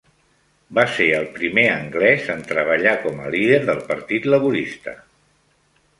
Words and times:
Va 0.77 0.85
ser 0.93 1.05
el 1.17 1.27
primer 1.35 1.65
anglès 1.73 2.25
en 2.35 2.41
treballar 2.53 2.95
com 3.07 3.23
a 3.27 3.29
líder 3.37 3.63
del 3.71 3.85
Partit 3.93 4.29
Laborista. 4.37 4.97